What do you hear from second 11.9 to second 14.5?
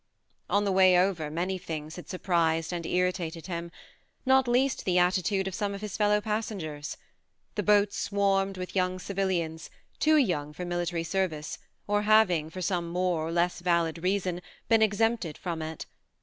having, for some more or less valid reason,